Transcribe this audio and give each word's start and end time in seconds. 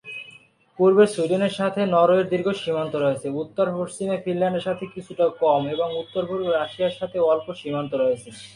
পূর্বে 0.79 1.05
সুইডেনের 1.13 1.53
সাথে 1.59 1.81
নরওয়ের 1.85 2.29
দীর্ঘ 2.29 2.47
সীমান্ত 2.61 2.93
রয়েছে, 2.95 3.27
উত্তর 3.41 3.67
পশ্চিমে 3.77 4.17
ফিনল্যান্ডের 4.23 4.65
সাথে 4.67 4.83
কিছুটা 4.95 5.25
কম 5.43 5.61
এবং 5.75 5.87
উত্তর-পূর্বে 6.01 6.49
রাশিয়ার 6.51 6.97
সাথে 6.99 7.17
অল্প 7.31 7.47
সীমান্ত 7.59 7.91
রয়েছে। 7.93 8.29